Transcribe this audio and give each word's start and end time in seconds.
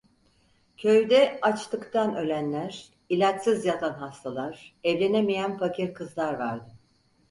Köyde 0.77 1.39
açlıktan 1.41 2.15
ölenler, 2.15 2.87
ilaçsız 3.09 3.65
yatan 3.65 3.93
hastalar, 3.93 4.75
evlenemeyen 4.83 5.57
fakir 5.57 5.93
kızlar 5.93 6.33
vardı. 6.33 6.71